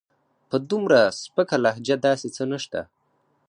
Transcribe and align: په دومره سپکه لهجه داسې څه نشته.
په 0.49 0.57
دومره 0.69 0.99
سپکه 1.21 1.57
لهجه 1.65 1.95
داسې 2.07 2.27
څه 2.35 2.43
نشته. 2.51 2.81